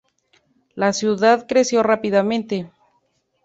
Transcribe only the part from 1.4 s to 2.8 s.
creció rápidamente.